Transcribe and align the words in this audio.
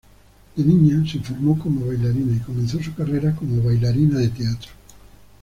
De 0.55 0.63
niña 0.65 1.07
se 1.07 1.19
formó 1.19 1.59
como 1.59 1.85
bailarina 1.85 2.35
y 2.35 2.39
comenzó 2.39 2.81
su 2.81 2.95
carrera 2.95 3.35
como 3.35 3.61
bailarina 3.61 4.17
de 4.17 4.29
teatro. 4.29 4.71